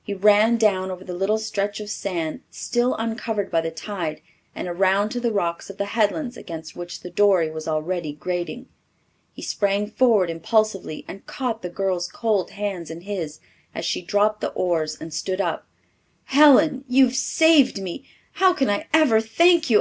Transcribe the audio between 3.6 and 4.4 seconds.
the tide